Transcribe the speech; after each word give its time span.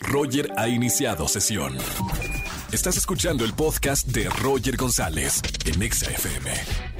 Roger 0.00 0.50
ha 0.56 0.68
iniciado 0.68 1.28
sesión. 1.28 1.76
Estás 2.72 2.96
escuchando 2.98 3.44
el 3.44 3.54
podcast 3.54 4.06
de 4.08 4.28
Roger 4.28 4.76
González 4.76 5.40
en 5.64 5.82
Exa 5.82 6.10
FM. 6.10 6.50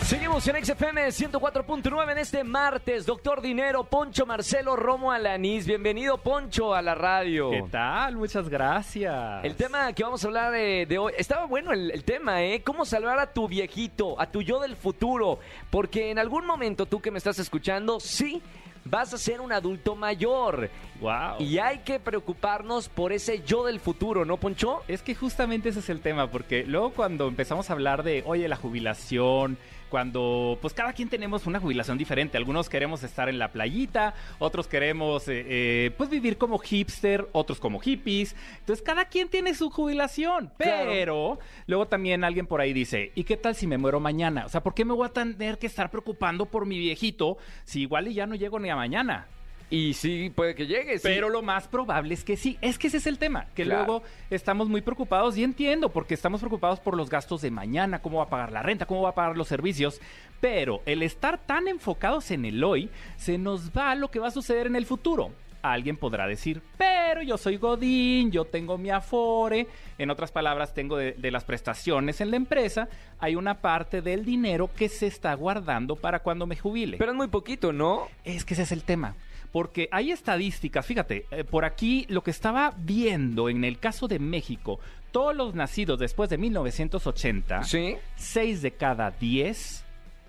Seguimos 0.05 0.47
en 0.49 0.65
XFM 0.65 1.09
104.9 1.09 2.13
en 2.13 2.19
este 2.19 2.43
martes. 2.43 3.05
Doctor 3.05 3.43
Dinero, 3.43 3.85
Poncho 3.85 4.25
Marcelo 4.25 4.77
Romo 4.77 5.13
Alanís. 5.13 5.67
Bienvenido, 5.67 6.17
Poncho, 6.19 6.75
a 6.75 6.81
la 6.81 6.95
radio. 6.95 7.51
¿Qué 7.51 7.65
tal? 7.71 8.17
Muchas 8.17 8.49
gracias. 8.49 9.45
El 9.45 9.57
tema 9.57 9.93
que 9.93 10.03
vamos 10.05 10.25
a 10.25 10.29
hablar 10.29 10.53
de, 10.53 10.87
de 10.89 10.99
hoy. 10.99 11.13
Estaba 11.19 11.45
bueno 11.45 11.73
el, 11.73 11.91
el 11.91 12.05
tema, 12.05 12.43
¿eh? 12.43 12.63
¿Cómo 12.63 12.87
salvar 12.87 13.19
a 13.19 13.33
tu 13.33 13.47
viejito, 13.49 14.19
a 14.19 14.31
tu 14.31 14.41
yo 14.41 14.61
del 14.61 14.75
futuro? 14.77 15.39
Porque 15.71 16.11
en 16.11 16.19
algún 16.19 16.47
momento 16.47 16.87
tú 16.87 17.01
que 17.01 17.11
me 17.11 17.19
estás 17.19 17.39
escuchando, 17.39 18.01
sí. 18.01 18.41
Vas 18.91 19.13
a 19.13 19.19
ser 19.19 19.41
un 19.41 19.53
adulto 19.53 19.97
mayor. 19.97 20.71
Wow. 21.01 21.41
Y 21.41 21.59
hay 21.59 21.79
que 21.81 22.01
preocuparnos 22.01 22.89
por 22.89 23.13
ese 23.13 23.43
yo 23.45 23.65
del 23.67 23.81
futuro, 23.81 24.25
¿no, 24.25 24.39
Poncho? 24.39 24.83
Es 24.89 25.03
que 25.03 25.15
justamente 25.15 25.69
ese 25.69 25.81
es 25.81 25.91
el 25.91 26.01
tema, 26.01 26.31
porque 26.31 26.65
luego 26.65 26.91
cuando 26.91 27.29
empezamos 27.29 27.69
a 27.69 27.75
hablar 27.75 28.03
de, 28.03 28.23
oye, 28.27 28.49
la 28.49 28.57
jubilación, 28.57 29.59
cuando 29.89 30.59
pues 30.61 30.75
cada 30.75 30.93
quien 30.93 31.09
tenemos 31.09 31.47
una 31.47 31.61
jubilación 31.61 31.99
diferente. 31.99 32.37
Algunos 32.37 32.69
queremos 32.69 33.03
estar 33.03 33.29
en 33.29 33.39
la 33.39 33.53
playita, 33.53 34.15
otros 34.39 34.67
queremos 34.67 35.29
eh, 35.29 35.45
eh, 35.49 35.91
pues 35.97 36.11
vivir 36.11 36.39
como 36.39 36.59
hipster, 36.59 37.29
otros 37.33 37.61
como 37.61 37.81
hippies. 37.81 38.37
Entonces 38.61 38.85
cada 38.85 39.07
quien 39.07 39.29
tiene 39.29 39.55
su 39.55 39.71
jubilación. 39.71 40.51
Claro. 40.57 40.91
Pero 40.91 41.39
luego 41.67 41.87
también 41.89 42.25
alguien 42.25 42.47
por 42.47 42.61
ahí 42.61 42.73
dice, 42.73 43.13
¿y 43.15 43.25
qué 43.25 43.37
tal 43.37 43.55
si 43.55 43.67
me 43.67 43.79
muero 43.79 44.01
mañana? 44.01 44.47
O 44.47 44.49
sea, 44.49 44.63
¿por 44.63 44.75
qué 44.75 44.85
me 44.85 44.95
voy 44.95 45.07
a 45.07 45.13
tener 45.13 45.59
que 45.59 45.67
estar 45.67 45.91
preocupando 45.91 46.47
por 46.47 46.67
mi 46.67 46.79
viejito 46.79 47.39
si 47.65 47.83
igual 47.83 48.09
y 48.09 48.15
ya 48.15 48.27
no 48.27 48.35
llego 48.35 48.59
ni 48.59 48.71
a 48.71 48.77
mañana? 48.77 49.27
Y 49.71 49.93
sí, 49.95 50.33
puede 50.35 50.55
que 50.55 50.67
llegue. 50.67 50.95
sí. 50.99 51.03
Pero 51.03 51.29
lo 51.29 51.43
más 51.43 51.69
probable 51.69 52.15
es 52.15 52.25
que 52.25 52.37
sí. 52.37 52.57
Es 52.63 52.79
que 52.79 52.87
ese 52.87 52.97
es 52.97 53.07
el 53.07 53.19
tema. 53.19 53.47
Que 53.55 53.65
Claro. 53.65 53.85
luego 53.85 54.03
estamos 54.31 54.69
muy 54.69 54.81
preocupados 54.81 55.37
y 55.37 55.45
entiendo, 55.45 55.91
porque 55.91 56.15
estamos 56.15 56.41
preocupados 56.41 56.81
por 56.81 56.97
los 56.97 57.11
gastos 57.11 57.43
de 57.43 57.51
mañana, 57.51 58.01
cómo 58.01 58.19
va 58.19 58.25
a 58.25 58.29
pagar 58.31 58.51
la 58.53 58.63
renta, 58.63 58.87
cómo 58.87 59.03
va 59.03 59.11
a 59.11 59.15
pagar 59.15 59.37
los 59.37 59.49
servicios. 59.49 60.01
Pero 60.41 60.81
el 60.87 61.03
estar 61.03 61.39
tan 61.45 61.69
enfocados 61.69 62.31
en 62.31 62.45
el 62.47 62.65
hoy, 62.65 62.89
se 63.17 63.37
nos 63.37 63.71
va 63.73 63.95
lo 63.95 64.11
que 64.11 64.21
va 64.21 64.29
a 64.29 64.31
suceder 64.31 64.67
en 64.67 64.77
el 64.77 64.87
futuro. 64.87 65.33
Alguien 65.61 65.97
podrá 65.97 66.29
decir, 66.29 66.63
pero 66.79 67.21
yo 67.21 67.37
soy 67.37 67.57
Godín, 67.57 68.31
yo 68.31 68.45
tengo 68.45 68.79
mi 68.79 68.91
afore, 68.91 69.67
en 69.99 70.09
otras 70.09 70.31
palabras, 70.31 70.73
tengo 70.73 70.97
de, 70.97 71.13
de 71.15 71.31
las 71.33 71.43
prestaciones 71.43 72.21
en 72.21 72.31
la 72.31 72.37
empresa, 72.37 72.89
hay 73.19 73.35
una 73.35 73.55
parte 73.61 74.01
del 74.01 74.25
dinero 74.25 74.71
que 74.75 74.89
se 74.89 75.09
está 75.09 75.35
guardando 75.35 75.97
para 75.97 76.21
cuando 76.21 76.47
me 76.47 76.57
jubile. 76.57 76.97
Pero 76.97 77.11
es 77.11 77.17
muy 77.17 77.27
poquito, 77.27 77.73
¿no? 77.73 78.07
Es 78.25 78.45
que 78.45 78.55
ese 78.55 78.63
es 78.63 78.73
el 78.73 78.85
tema. 78.85 79.17
Porque 79.53 79.89
hay 79.93 80.13
estadísticas, 80.13 80.85
fíjate, 80.85 81.27
eh, 81.31 81.45
por 81.45 81.65
aquí 81.65 82.05
lo 82.09 82.23
que 82.23 82.31
estaba 82.31 82.75
viendo 82.77 83.49
en 83.49 83.65
el 83.65 83.79
caso 83.79 84.07
de 84.09 84.19
México, 84.19 84.79
todos 85.11 85.35
los 85.35 85.55
nacidos 85.55 85.99
después 85.99 86.29
de 86.29 86.37
1980, 86.39 87.65
Sí. 87.65 87.97
6 88.17 88.61
de 88.63 88.73
cada 88.73 89.11
10 89.11 89.85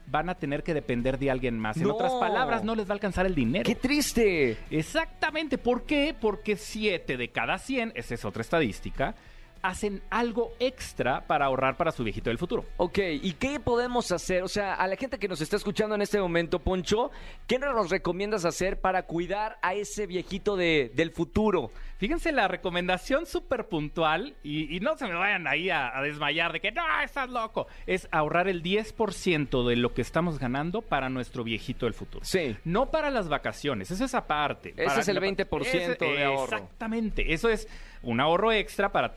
van 0.08 0.30
a 0.30 0.36
tener 0.36 0.64
que 0.64 0.74
depender 0.74 1.20
de 1.20 1.30
alguien 1.30 1.60
más. 1.60 1.78
En 1.78 1.84
No. 1.84 1.94
otras 1.96 2.14
palabras, 2.14 2.64
no 2.64 2.74
les 2.76 2.86
va 2.88 2.92
a 2.92 2.94
alcanzar 2.94 3.26
el 3.26 3.36
dinero. 3.36 3.66
¡Qué 3.66 3.76
triste! 3.76 4.58
Exactamente. 4.72 5.58
¿Por 5.58 5.84
qué? 5.84 6.16
Porque 6.20 6.56
7 6.56 7.16
de 7.18 7.28
cada 7.30 7.58
100, 7.60 7.92
esa 7.96 8.16
es 8.16 8.26
otra 8.26 8.42
estadística, 8.42 9.14
hacen 9.62 10.02
algo 10.10 10.54
extra 10.60 11.26
para 11.28 11.46
ahorrar 11.46 11.76
para 11.78 11.92
su 11.92 12.04
viejito 12.04 12.30
del 12.30 12.38
futuro. 12.38 12.66
Ok, 12.78 13.00
¿y 13.22 13.34
qué 13.34 13.60
podemos 13.60 14.12
hacer? 14.12 14.44
O 14.44 14.48
sea, 14.48 14.74
a 14.76 14.88
la 14.88 14.96
gente 14.96 15.18
que 15.20 15.28
nos 15.28 15.42
está 15.42 15.56
escuchando 15.56 15.96
en 15.96 16.02
este 16.02 16.20
momento, 16.20 16.60
Poncho, 16.60 17.12
¿qué 17.48 17.60
nos 17.60 17.90
recomiendas 17.90 18.46
hacer 18.46 18.80
para 18.80 19.04
cuidar 19.04 19.58
a 19.62 19.74
ese 19.74 20.08
viejito 20.08 20.56
de, 20.56 20.92
del 20.96 21.12
futuro? 21.12 21.72
Fíjense 21.98 22.32
la 22.32 22.48
recomendación 22.48 23.26
súper 23.26 23.68
puntual 23.68 24.36
y, 24.42 24.74
y 24.74 24.80
no 24.80 24.96
se 24.98 25.06
me 25.06 25.16
vayan 25.16 25.48
ahí 25.48 25.70
a, 25.70 25.98
a 25.98 26.02
desmayar 26.02 26.54
de 26.54 26.62
que 26.62 26.72
no, 26.72 26.82
estás 27.04 27.30
loco. 27.30 27.68
Es 27.88 28.08
ahorrar 28.12 28.48
el 28.48 28.64
10% 28.64 29.68
de 29.68 29.76
lo 29.76 29.94
que 29.94 30.02
estamos 30.02 30.40
ganando 30.40 30.82
para 30.82 31.10
nuestro 31.10 31.44
viejito 31.44 31.86
del 31.86 31.94
futuro. 31.94 32.24
Sí. 32.24 32.56
No 32.64 32.90
para 32.90 33.10
las 33.10 33.28
vacaciones, 33.28 33.92
eso 33.92 34.06
es 34.06 34.16
aparte. 34.16 34.70
Ese 34.78 34.86
Para- 34.86 35.02
es 35.02 35.08
el 35.10 35.20
20% 35.20 35.98
de 36.00 36.24
ahorro. 36.24 36.44
Exactamente, 36.56 37.34
eso 37.34 37.50
es 37.50 37.68
un 38.02 38.22
ahorro 38.22 38.54
extra 38.54 38.94
para 38.94 39.14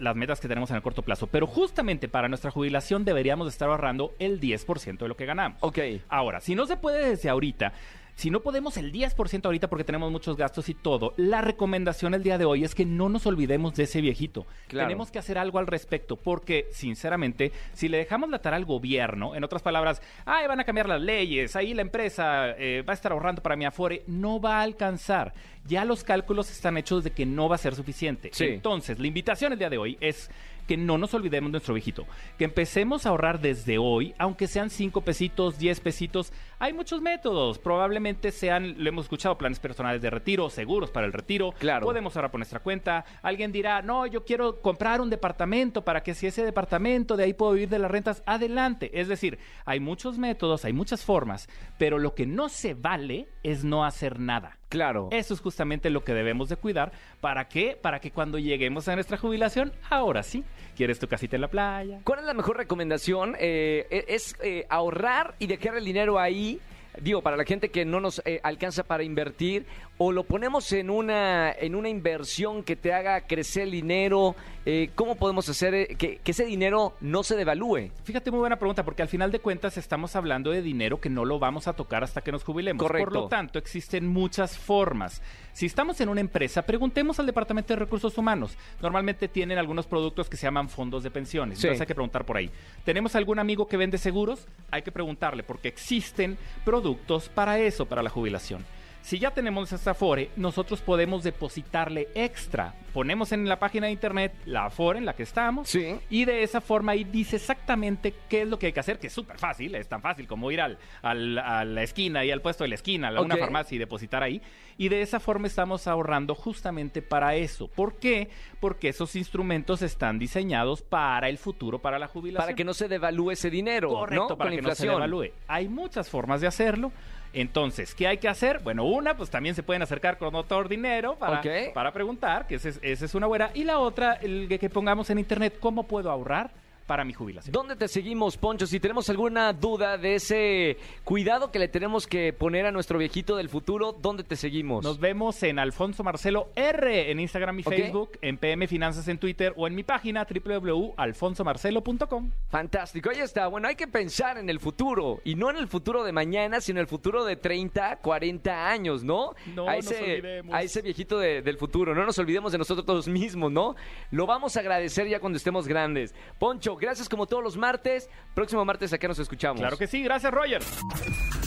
las 0.00 0.16
metas 0.16 0.40
que 0.40 0.48
tenemos 0.48 0.70
en 0.70 0.76
el 0.76 0.82
corto 0.82 1.02
plazo. 1.02 1.28
Pero 1.28 1.46
justamente 1.46 2.08
para 2.08 2.28
nuestra 2.28 2.50
jubilación 2.50 3.04
deberíamos 3.04 3.48
estar 3.48 3.68
ahorrando 3.68 4.14
el 4.18 4.40
10% 4.40 4.98
de 4.98 5.08
lo 5.08 5.16
que 5.16 5.26
ganamos. 5.26 5.58
Ok. 5.62 5.78
Ahora, 6.08 6.40
si 6.40 6.54
no 6.54 6.66
se 6.66 6.76
puede 6.76 7.10
desde 7.10 7.28
ahorita, 7.28 7.72
si 8.16 8.30
no 8.30 8.40
podemos 8.40 8.78
el 8.78 8.92
10% 8.92 9.44
ahorita 9.44 9.68
porque 9.68 9.84
tenemos 9.84 10.10
muchos 10.10 10.38
gastos 10.38 10.70
y 10.70 10.74
todo, 10.74 11.12
la 11.18 11.42
recomendación 11.42 12.14
el 12.14 12.22
día 12.22 12.38
de 12.38 12.46
hoy 12.46 12.64
es 12.64 12.74
que 12.74 12.86
no 12.86 13.10
nos 13.10 13.26
olvidemos 13.26 13.74
de 13.74 13.84
ese 13.84 14.00
viejito. 14.00 14.46
Claro. 14.68 14.88
Tenemos 14.88 15.10
que 15.10 15.18
hacer 15.18 15.36
algo 15.36 15.58
al 15.58 15.66
respecto 15.66 16.16
porque, 16.16 16.66
sinceramente, 16.72 17.52
si 17.74 17.90
le 17.90 17.98
dejamos 17.98 18.30
la 18.30 18.38
tarea 18.38 18.56
al 18.56 18.64
gobierno, 18.64 19.34
en 19.34 19.44
otras 19.44 19.60
palabras, 19.60 20.00
ay, 20.24 20.46
van 20.46 20.60
a 20.60 20.64
cambiar 20.64 20.88
las 20.88 21.02
leyes, 21.02 21.56
ahí 21.56 21.74
la 21.74 21.82
empresa 21.82 22.52
eh, 22.52 22.82
va 22.88 22.94
a 22.94 22.94
estar 22.94 23.12
ahorrando 23.12 23.42
para 23.42 23.54
mi 23.54 23.66
afore, 23.66 24.02
no 24.06 24.40
va 24.40 24.60
a 24.60 24.62
alcanzar. 24.62 25.34
Ya 25.66 25.84
los 25.84 26.04
cálculos 26.04 26.50
están 26.50 26.76
hechos 26.76 27.04
de 27.04 27.10
que 27.10 27.26
no 27.26 27.48
va 27.48 27.56
a 27.56 27.58
ser 27.58 27.74
suficiente. 27.74 28.30
Sí. 28.32 28.44
Entonces, 28.44 28.98
la 28.98 29.06
invitación 29.06 29.52
el 29.52 29.58
día 29.58 29.70
de 29.70 29.78
hoy 29.78 29.96
es 30.00 30.30
que 30.66 30.76
no 30.76 30.98
nos 30.98 31.14
olvidemos 31.14 31.48
de 31.48 31.52
nuestro 31.52 31.74
viejito, 31.74 32.06
que 32.38 32.44
empecemos 32.44 33.06
a 33.06 33.10
ahorrar 33.10 33.40
desde 33.40 33.78
hoy, 33.78 34.14
aunque 34.18 34.46
sean 34.46 34.70
5 34.70 35.00
pesitos, 35.02 35.58
10 35.58 35.80
pesitos. 35.80 36.32
Hay 36.58 36.72
muchos 36.72 37.00
métodos, 37.00 37.58
probablemente 37.58 38.32
sean, 38.32 38.74
lo 38.82 38.88
hemos 38.88 39.04
escuchado, 39.04 39.38
planes 39.38 39.60
personales 39.60 40.02
de 40.02 40.10
retiro, 40.10 40.50
seguros 40.50 40.90
para 40.90 41.06
el 41.06 41.12
retiro. 41.12 41.52
Claro. 41.58 41.86
Podemos 41.86 42.16
ahorrar 42.16 42.30
por 42.30 42.40
nuestra 42.40 42.60
cuenta. 42.60 43.04
Alguien 43.22 43.52
dirá, 43.52 43.82
no, 43.82 44.06
yo 44.06 44.24
quiero 44.24 44.60
comprar 44.60 45.00
un 45.00 45.10
departamento 45.10 45.84
para 45.84 46.02
que 46.02 46.14
si 46.14 46.26
ese 46.26 46.44
departamento 46.44 47.16
de 47.16 47.24
ahí 47.24 47.34
puedo 47.34 47.52
vivir 47.52 47.68
de 47.68 47.78
las 47.78 47.90
rentas, 47.90 48.22
adelante. 48.26 48.90
Es 48.98 49.08
decir, 49.08 49.38
hay 49.64 49.80
muchos 49.80 50.18
métodos, 50.18 50.64
hay 50.64 50.72
muchas 50.72 51.04
formas, 51.04 51.48
pero 51.78 51.98
lo 51.98 52.14
que 52.14 52.26
no 52.26 52.48
se 52.48 52.74
vale 52.74 53.28
es 53.42 53.64
no 53.64 53.84
hacer 53.84 54.18
nada. 54.18 54.58
Claro. 54.68 55.08
Eso 55.12 55.34
es 55.34 55.40
justamente 55.40 55.90
lo 55.90 56.02
que 56.02 56.12
debemos 56.12 56.48
de 56.48 56.56
cuidar. 56.56 56.92
¿Para 57.20 57.48
qué? 57.48 57.78
Para 57.80 58.00
que 58.00 58.10
cuando 58.10 58.38
lleguemos 58.38 58.88
a 58.88 58.94
nuestra 58.94 59.16
jubilación, 59.16 59.72
ahora 59.88 60.22
sí, 60.22 60.44
quieres 60.76 60.98
tu 60.98 61.06
casita 61.06 61.36
en 61.36 61.42
la 61.42 61.48
playa. 61.48 62.00
¿Cuál 62.04 62.20
es 62.20 62.24
la 62.24 62.34
mejor 62.34 62.56
recomendación? 62.56 63.36
Eh, 63.38 63.86
eh, 63.90 64.04
es 64.08 64.36
eh, 64.42 64.66
ahorrar 64.68 65.34
y 65.38 65.46
dejar 65.46 65.76
el 65.76 65.84
dinero 65.84 66.18
ahí. 66.18 66.60
Digo, 67.00 67.20
para 67.22 67.36
la 67.36 67.44
gente 67.44 67.68
que 67.68 67.84
no 67.84 68.00
nos 68.00 68.22
eh, 68.24 68.40
alcanza 68.42 68.82
para 68.82 69.02
invertir, 69.02 69.66
o 69.98 70.12
lo 70.12 70.24
ponemos 70.24 70.70
en 70.72 70.90
una, 70.90 71.52
en 71.52 71.74
una 71.74 71.88
inversión 71.88 72.62
que 72.62 72.76
te 72.76 72.92
haga 72.92 73.22
crecer 73.22 73.64
el 73.64 73.70
dinero. 73.70 74.36
Eh, 74.66 74.90
¿Cómo 74.94 75.14
podemos 75.16 75.48
hacer 75.48 75.74
eh, 75.74 75.96
que, 75.96 76.18
que 76.18 76.32
ese 76.32 76.44
dinero 76.44 76.94
no 77.00 77.22
se 77.22 77.36
devalúe? 77.36 77.90
Fíjate, 78.04 78.30
muy 78.30 78.40
buena 78.40 78.56
pregunta, 78.56 78.84
porque 78.84 79.02
al 79.02 79.08
final 79.08 79.32
de 79.32 79.38
cuentas 79.38 79.78
estamos 79.78 80.14
hablando 80.16 80.50
de 80.50 80.60
dinero 80.60 81.00
que 81.00 81.08
no 81.08 81.24
lo 81.24 81.38
vamos 81.38 81.66
a 81.68 81.72
tocar 81.72 82.04
hasta 82.04 82.20
que 82.20 82.32
nos 82.32 82.44
jubilemos. 82.44 82.82
Correcto. 82.82 83.10
Por 83.10 83.22
lo 83.22 83.28
tanto, 83.28 83.58
existen 83.58 84.06
muchas 84.06 84.58
formas. 84.58 85.22
Si 85.52 85.64
estamos 85.64 85.98
en 86.02 86.10
una 86.10 86.20
empresa, 86.20 86.62
preguntemos 86.62 87.18
al 87.18 87.26
Departamento 87.26 87.72
de 87.72 87.78
Recursos 87.78 88.18
Humanos. 88.18 88.58
Normalmente 88.82 89.28
tienen 89.28 89.56
algunos 89.56 89.86
productos 89.86 90.28
que 90.28 90.36
se 90.36 90.46
llaman 90.46 90.68
fondos 90.68 91.02
de 91.02 91.10
pensiones. 91.10 91.58
Sí. 91.58 91.66
Entonces 91.66 91.80
hay 91.80 91.86
que 91.86 91.94
preguntar 91.94 92.26
por 92.26 92.36
ahí. 92.36 92.50
¿Tenemos 92.84 93.16
algún 93.16 93.38
amigo 93.38 93.66
que 93.66 93.78
vende 93.78 93.96
seguros? 93.96 94.46
Hay 94.70 94.82
que 94.82 94.92
preguntarle, 94.92 95.42
porque 95.42 95.68
existen 95.68 96.36
productos 96.64 97.30
para 97.30 97.58
eso, 97.58 97.86
para 97.86 98.02
la 98.02 98.10
jubilación. 98.10 98.64
Si 99.06 99.20
ya 99.20 99.30
tenemos 99.30 99.70
esta 99.72 99.92
Afore, 99.92 100.30
nosotros 100.34 100.80
podemos 100.80 101.22
depositarle 101.22 102.08
extra. 102.16 102.74
Ponemos 102.92 103.30
en 103.30 103.48
la 103.48 103.56
página 103.60 103.86
de 103.86 103.92
internet 103.92 104.34
la 104.46 104.64
Afore 104.64 104.98
en 104.98 105.04
la 105.04 105.14
que 105.14 105.22
estamos 105.22 105.68
Sí. 105.68 105.94
y 106.10 106.24
de 106.24 106.42
esa 106.42 106.60
forma 106.60 106.90
ahí 106.90 107.04
dice 107.04 107.36
exactamente 107.36 108.12
qué 108.28 108.42
es 108.42 108.48
lo 108.48 108.58
que 108.58 108.66
hay 108.66 108.72
que 108.72 108.80
hacer, 108.80 108.98
que 108.98 109.06
es 109.06 109.12
súper 109.12 109.38
fácil, 109.38 109.76
es 109.76 109.86
tan 109.88 110.02
fácil 110.02 110.26
como 110.26 110.50
ir 110.50 110.60
al, 110.60 110.76
al- 111.02 111.38
a 111.38 111.64
la 111.64 111.84
esquina 111.84 112.24
y 112.24 112.32
al 112.32 112.40
puesto 112.42 112.64
de 112.64 112.68
la 112.68 112.74
esquina, 112.74 113.10
a 113.10 113.20
una 113.20 113.36
farmacia 113.36 113.76
y 113.76 113.78
depositar 113.78 114.24
ahí. 114.24 114.42
Y 114.76 114.88
de 114.88 115.02
esa 115.02 115.20
forma 115.20 115.46
estamos 115.46 115.86
ahorrando 115.86 116.34
justamente 116.34 117.00
para 117.00 117.36
eso. 117.36 117.68
¿Por 117.68 118.00
qué? 118.00 118.28
Porque 118.58 118.88
esos 118.88 119.14
instrumentos 119.14 119.82
están 119.82 120.18
diseñados 120.18 120.82
para 120.82 121.28
el 121.28 121.38
futuro, 121.38 121.78
para 121.78 122.00
la 122.00 122.08
jubilación. 122.08 122.42
Para 122.44 122.56
que 122.56 122.64
no 122.64 122.74
se 122.74 122.88
devalúe 122.88 123.30
ese 123.30 123.50
dinero, 123.50 123.88
Correcto, 123.90 124.26
¿no? 124.30 124.36
para 124.36 124.50
Con 124.50 124.56
que 124.56 124.62
inflación. 124.62 124.88
no 124.88 124.94
se 124.94 124.96
devalúe. 124.96 125.30
Hay 125.46 125.68
muchas 125.68 126.10
formas 126.10 126.40
de 126.40 126.48
hacerlo. 126.48 126.90
Entonces, 127.36 127.94
¿qué 127.94 128.08
hay 128.08 128.16
que 128.16 128.28
hacer? 128.28 128.60
Bueno, 128.60 128.84
una, 128.84 129.14
pues 129.14 129.28
también 129.28 129.54
se 129.54 129.62
pueden 129.62 129.82
acercar 129.82 130.16
con 130.16 130.32
Doctor 130.32 130.70
Dinero 130.70 131.16
para, 131.16 131.42
para 131.74 131.92
preguntar, 131.92 132.46
que 132.46 132.54
esa 132.54 132.70
es, 132.70 132.80
esa 132.80 133.04
es 133.04 133.14
una 133.14 133.26
buena. 133.26 133.50
Y 133.52 133.64
la 133.64 133.78
otra, 133.78 134.14
el 134.14 134.48
que 134.48 134.70
pongamos 134.70 135.10
en 135.10 135.18
internet, 135.18 135.58
¿cómo 135.60 135.82
puedo 135.82 136.10
ahorrar 136.10 136.50
para 136.86 137.04
mi 137.04 137.12
jubilación. 137.12 137.52
¿Dónde 137.52 137.76
te 137.76 137.88
seguimos, 137.88 138.36
Poncho? 138.36 138.66
Si 138.66 138.78
tenemos 138.80 139.08
alguna 139.10 139.52
duda 139.52 139.98
de 139.98 140.14
ese 140.14 140.78
cuidado 141.04 141.50
que 141.50 141.58
le 141.58 141.68
tenemos 141.68 142.06
que 142.06 142.32
poner 142.32 142.66
a 142.66 142.72
nuestro 142.72 142.98
viejito 142.98 143.36
del 143.36 143.48
futuro, 143.48 143.92
¿dónde 144.00 144.22
te 144.24 144.36
seguimos? 144.36 144.84
Nos 144.84 144.98
vemos 145.00 145.42
en 145.42 145.58
Alfonso 145.58 146.04
Marcelo 146.04 146.48
R 146.54 147.10
en 147.10 147.20
Instagram 147.20 147.58
y 147.58 147.62
Ok. 147.62 147.68
Facebook, 147.68 148.10
en 148.22 148.38
PM 148.38 148.66
Finanzas 148.68 149.08
en 149.08 149.18
Twitter 149.18 149.52
o 149.56 149.66
en 149.66 149.74
mi 149.74 149.82
página 149.82 150.26
www.alfonsomarcelo.com. 150.26 152.30
Fantástico, 152.48 153.10
ahí 153.10 153.18
está. 153.20 153.48
Bueno, 153.48 153.68
hay 153.68 153.74
que 153.74 153.88
pensar 153.88 154.38
en 154.38 154.48
el 154.50 154.60
futuro 154.60 155.20
y 155.24 155.34
no 155.34 155.50
en 155.50 155.56
el 155.56 155.66
futuro 155.68 156.04
de 156.04 156.12
mañana, 156.12 156.60
sino 156.60 156.78
en 156.78 156.82
el 156.82 156.86
futuro 156.88 157.24
de 157.24 157.36
30, 157.36 157.96
40 157.96 158.68
años, 158.70 159.02
¿no? 159.02 159.34
No 159.54 159.68
a 159.68 159.76
nos 159.76 159.90
ese, 159.90 160.02
olvidemos. 160.02 160.54
A 160.54 160.62
ese 160.62 160.82
viejito 160.82 161.18
de- 161.18 161.42
del 161.42 161.56
futuro. 161.58 161.94
No 161.94 162.04
nos 162.06 162.18
olvidemos 162.18 162.52
de 162.52 162.58
nosotros 162.58 163.08
mismos, 163.08 163.50
¿no? 163.52 163.74
Lo 164.10 164.26
vamos 164.26 164.56
a 164.56 164.60
agradecer 164.60 165.08
ya 165.08 165.20
cuando 165.20 165.36
estemos 165.36 165.66
grandes. 165.66 166.14
Poncho, 166.38 166.75
gracias 166.76 167.08
como 167.08 167.26
todos 167.26 167.42
los 167.42 167.56
martes. 167.56 168.08
Próximo 168.34 168.64
martes 168.64 168.92
acá 168.92 169.08
nos 169.08 169.18
escuchamos. 169.18 169.60
Claro 169.60 169.76
que 169.76 169.86
sí, 169.86 170.02
gracias 170.02 170.32
Roger. 170.32 170.62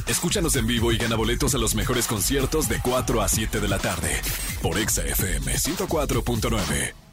Escúchanos 0.08 0.56
en 0.56 0.66
vivo 0.66 0.92
y 0.92 0.98
gana 0.98 1.16
boletos 1.16 1.54
a 1.56 1.58
los 1.58 1.76
mejores 1.76 2.08
conciertos 2.08 2.68
de 2.68 2.80
4 2.82 3.22
a 3.22 3.28
7 3.28 3.60
de 3.60 3.68
la 3.68 3.78
tarde 3.78 4.22
por 4.62 4.78
Exa 4.78 5.04
FM 5.04 5.54
104.9. 5.54 7.09